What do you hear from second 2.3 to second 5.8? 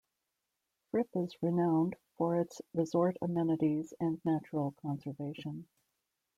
its resort amenities and natural conservation.